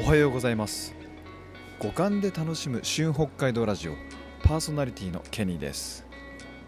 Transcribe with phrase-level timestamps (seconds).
[0.00, 0.94] おはようございます。
[1.80, 3.94] 五感で楽しむ旬北海道ラジオ
[4.44, 6.06] パーソナリティのケニーです。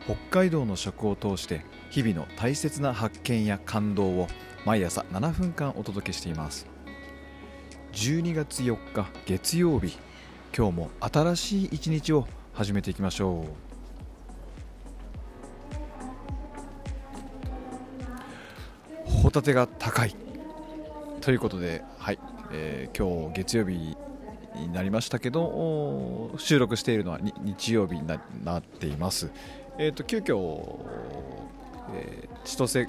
[0.05, 4.27] 北海道の食を通して日々の大切な発見や感動を
[4.67, 6.67] 毎朝7分間お届けしています。
[7.93, 9.97] 12月4日月曜日。
[10.57, 13.47] 今日も新しい一日を始めていきましょ
[19.07, 19.11] う。
[19.23, 20.17] ホタテが高い。
[21.21, 22.19] ということで、はい。
[22.53, 23.97] えー、今日月曜日
[24.57, 28.17] になりましたけど収録しているのは日曜日にな
[28.59, 29.31] っています。
[29.79, 30.79] えーと、急遽、
[31.95, 32.89] えー、千歳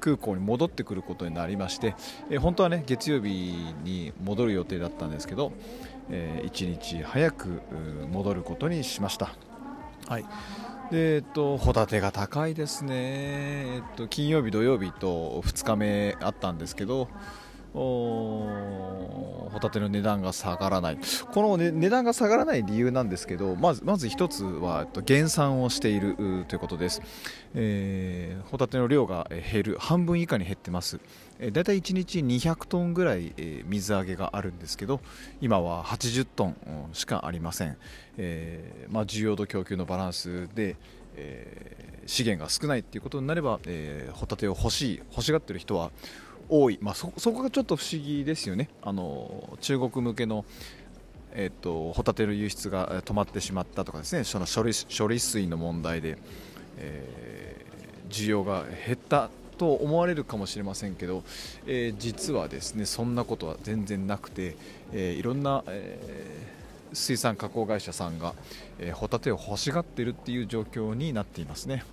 [0.00, 1.94] 空港に戻ってくることになりまして、
[2.30, 5.52] えー、本当はね月曜日に戻る予定だったんですけど、
[6.10, 7.60] えー、1日早く
[8.10, 9.30] 戻ることにしました。
[10.08, 10.24] はい
[10.90, 17.08] でえっと、ホタテが高いですね、えっと、金曜日、土曜日と2日目あったんですけど、
[17.76, 20.98] ホタテの値段が下がらない。
[21.32, 26.16] この、ね、値段が下がらない理由なんですけどまずまず1つは減産をしている
[26.48, 27.02] ということです、
[27.54, 29.76] えー、ホタテの量が減る。
[29.78, 31.00] 半分以下に減ってます。
[31.38, 33.34] だいたい1日200トンぐらい、
[33.66, 35.00] 水揚げがあるんですけど
[35.42, 36.56] 今は80トン
[36.94, 37.76] しかありません、
[38.16, 40.76] えー、まあ、需要と供給のバランスで、
[41.16, 45.90] え資源が少ないということになれば、えホタテを欲しい欲しがっている人は
[46.48, 50.44] 多い、まあ、そこがちょっと不思議ですよね、あの中国向けの、
[51.32, 54.24] えーと、ホタテの輸出が止まってしまったとかですね。
[54.24, 56.18] その処理処理水の問題で、
[56.78, 61.24] えー、需要が減ったと思われるかもしれませんけど、
[61.66, 64.56] えー、実はですねそんなことは全然なくて、
[64.92, 66.54] えー、いろんな、え
[66.92, 68.32] 水産加工会社さんが、
[68.78, 71.84] えホタテを欲しがっているっていう状況になっていますね。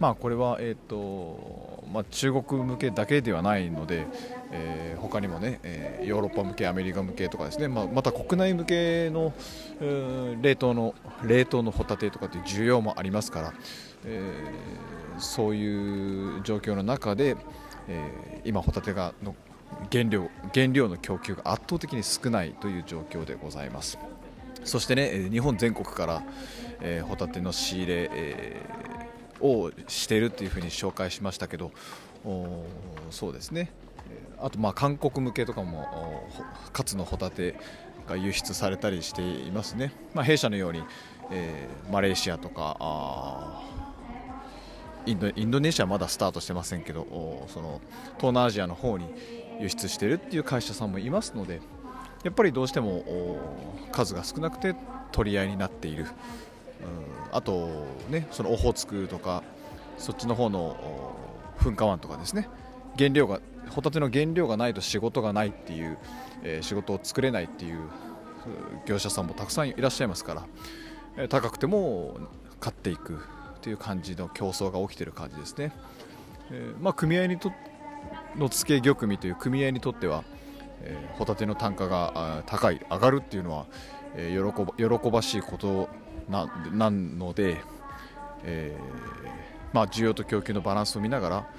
[0.00, 4.06] まあ、これは、えーとまあ、中国向けだけではないので、
[4.50, 9.34] えー、他にもね、えー、ヨーロッパ向け、アメリカ向けとかですね、まあ、また国内向けの、
[10.40, 13.54] 冷凍の冷凍のホタテとかっていう需要もありますから、
[14.06, 17.36] えー、そういう状況の中で、
[17.86, 19.36] えー、今、ホタテがの
[19.92, 23.98] 原料原料の供給が圧倒的に少ないという状況でございます。
[24.64, 26.22] そしてね、日本全国から、
[26.80, 28.99] えー、ホタテの仕入れ、えー
[29.40, 31.72] をしているというふうに紹介しましたけど
[33.10, 33.72] そうですね。
[34.38, 36.28] あとまあ韓国向けとかも
[36.72, 37.56] カツのホタテ
[38.08, 40.82] が輸出されたりしていますね、まあ、弊社のように、
[41.30, 43.62] えー、マレーシアとか
[45.06, 47.80] インドインドネシアはまだスタートしてませんけどその
[48.16, 49.06] 東南アジアの方に
[49.60, 51.60] 輸出しているっていう会社さんもいますので
[52.24, 53.38] やっぱりどうしても
[53.92, 54.74] 数が少なくて
[55.12, 56.06] 取り合いになっている。
[56.82, 57.36] うん。
[57.36, 59.42] あとねそのオホーツクとか
[59.98, 61.14] そっちの方の
[61.58, 62.48] 噴火湾とかですね。
[62.96, 65.98] 原料がホタテの原料がないと仕事がないっていう、
[66.42, 67.78] えー、仕事を作れないっていう
[68.86, 70.46] 業者さんもたくさんいらっしゃいますから、
[71.16, 72.18] えー、高くても
[72.58, 73.20] 買っていく
[73.62, 75.72] という感じの競争が起きてる感じですね、
[76.50, 77.52] えー、まあ、組合にと
[78.36, 80.24] の付け玉組という組合にとっては、
[80.82, 83.66] えホタテの単価が高い上がるっていうのは、
[84.14, 85.90] え喜ば喜ばしいこと
[86.30, 87.60] ななので、
[88.44, 91.50] えー、まあ、需要と供給のバランスを見ながら、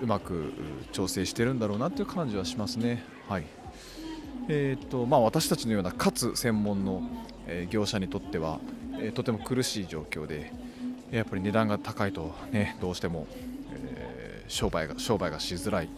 [0.00, 0.52] えー、うまく
[0.92, 3.02] 調整してるんだろうなという感じはしますね。
[3.28, 3.44] はい
[4.50, 7.02] えーとまあ、私たちのようなかつ専門の、
[7.70, 8.60] 業者にとっては、
[9.00, 10.52] え、とても苦しい状況で
[11.10, 13.26] やっぱり値段が高いと、ね、どうしても、
[13.72, 15.88] えー、商売が商売がしづらい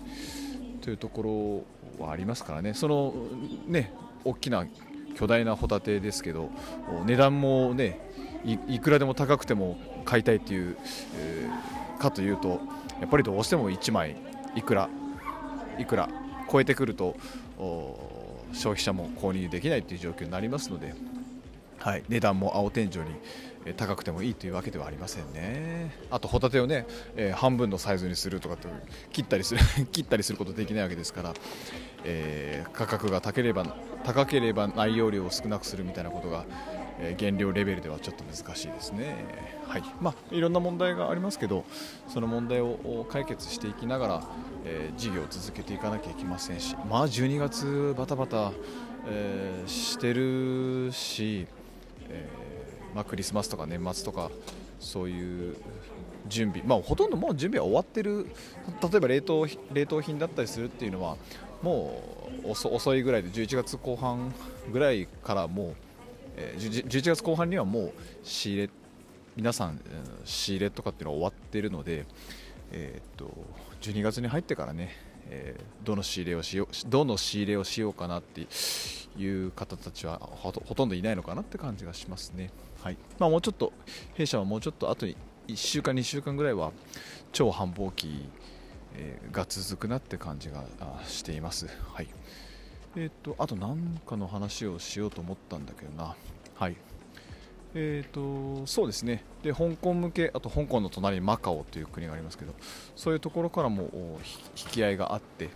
[0.81, 1.65] というとこ
[1.99, 3.12] ろはありますからねその
[3.67, 3.93] ね
[4.25, 4.67] 大きな
[5.20, 6.48] 巨大なホタテですけど
[7.04, 8.00] 値段もね
[8.66, 9.76] いくらでも高くても
[10.06, 10.78] 買いたいっていう、
[11.14, 12.58] えー、かというと
[13.00, 14.16] やっぱりどうしても1枚
[14.56, 14.88] いくら
[15.78, 16.08] いくら
[16.50, 17.16] 超えてくると
[18.54, 20.94] 消費者も購入できないという状況になりますので、
[21.80, 25.94] はい、値段も青天井に高くてもいいというわけではありませんね。
[26.10, 26.86] あとホタテをね、
[27.16, 28.68] えー、半分のサイズにするとかって
[29.12, 29.60] 切ったりする
[29.92, 31.34] 切ったりすることできないわけですから、
[32.04, 36.46] えー、価格が高ければ高ければ内容量を少なくするみたいなことが、
[36.99, 39.25] えー、原料レベルではちょっと難しいですね。
[39.66, 39.82] はい。
[40.00, 41.64] まあ、いろんな問題がありますけど
[42.08, 44.22] その問題を解決していきながら、
[44.64, 48.52] え事業を続けていかなきゃいけませんしまあ12月バタバタ、
[49.06, 51.46] えしてるし、
[52.10, 54.30] えーまあ、クリスマスとか年末とか
[54.78, 55.56] そういう
[56.28, 58.26] 準備、まあ、ほとんどもう準備は終わってる。
[58.82, 61.16] 例えば冷凍冷凍品だったりするっていうのは
[61.62, 62.02] も
[62.44, 64.32] う遅いぐらいで11月後半
[64.72, 65.74] ぐらいからもう、
[66.36, 67.92] えー、11月後半にはもう
[68.22, 68.70] 仕入れ
[69.36, 69.80] 皆さん
[70.24, 72.06] 仕入れとかっていうのは終わってるので、
[72.72, 73.30] えー、っと
[73.82, 78.46] 12月に入ってからねえー、どの仕入れをしようどの仕入れをしようかなって
[79.18, 82.50] いう方たちはほとんどいないのかなって感じがしますね。
[82.82, 83.72] はいまあ、もうちょっと
[84.14, 85.16] 弊社はもうちょっと後に
[85.48, 86.72] 1週間2週間ぐらいは
[87.32, 88.28] 超繁忙期、
[88.94, 90.64] え、が続くなって感じが
[91.06, 91.66] しています。
[91.92, 92.08] はい
[92.96, 96.16] えーと、あと何かの話をしようと思ったんだけどな。
[96.54, 96.76] はい
[97.74, 102.52] えーと、そうですねで香港向けあと香港の隣にマカオという国がありますけど
[102.96, 104.18] そういうところからも
[104.56, 105.50] 引き合いがあって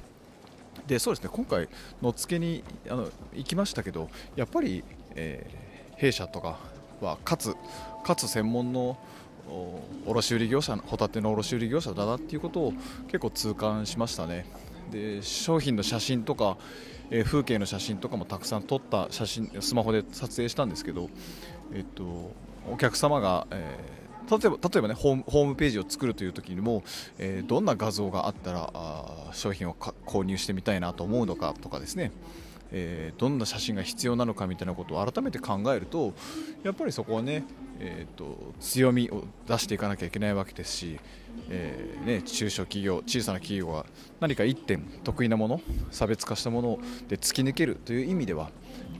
[0.86, 1.68] でそうですね今回、
[2.02, 4.84] 野付にあの行きましたけどやっぱり、
[5.14, 6.58] えー、弊社とか
[7.00, 7.54] はかつ
[8.04, 8.98] かつ専門の
[10.06, 12.72] 卸売業者ホタテの卸売業者だなっていうことを
[13.06, 14.46] 結構痛感しましたね。
[14.90, 16.56] で商品の写真とか、
[17.10, 21.08] えー、風景の写真とかもたくさん撮った写真スマホで撮影したんですけど、
[21.72, 22.32] えっと、
[22.70, 23.76] お客様が、え、
[24.30, 26.82] 例えば例えばねホームページを作るという時にも、
[27.18, 32.12] えー、どんな画像があったらあ商品を購入してみたいなと思うのかとかですね。
[32.76, 36.12] えー、どんな写真が必要なのかみたいなことを改めて考えると
[36.64, 37.44] やっぱりそこはね、
[37.78, 40.98] えーと、強みを出していかなきゃいけないわけですし、
[41.50, 43.86] えー、ね、中小企業小さな企業が
[44.18, 45.60] 何か1点得意なもの
[45.92, 48.50] 差別化したもので突き抜けるという意味では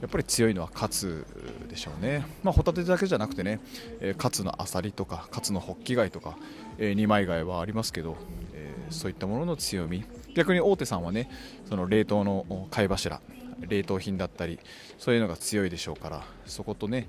[0.01, 1.25] やっぱり強いのはカツ
[1.69, 3.59] でしょうね、まあ、ホタテだけじゃなくてね、
[4.01, 6.37] えー、カツのアサリとかカツのホッキ貝とか、
[6.77, 8.17] えー、二枚貝はありますけど、
[8.53, 10.03] えー、そういったものの強み。
[10.35, 11.29] 逆に大手さんはね
[11.67, 13.21] その冷凍の貝柱
[13.61, 14.59] 冷凍品だったり
[14.99, 17.07] そういうのが強いでしょうからそことね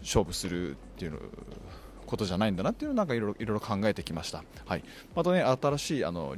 [0.00, 1.18] 勝負するっていうの
[2.06, 6.34] ことじゃないんだなっていうのをなんかいろいろ考えてきました、はい、またね新しいあの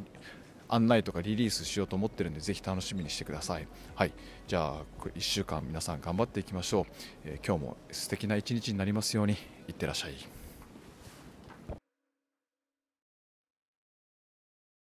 [0.69, 3.69] 案内とかリリースしようと思ってるんでぜひ楽しみにしてください。
[3.95, 4.13] はい。
[4.47, 6.87] じゃあ1週間皆さん頑張っていきましょう、
[7.25, 9.37] えー、今日も素敵な一日になりますように。
[9.69, 10.44] いってらっしゃい。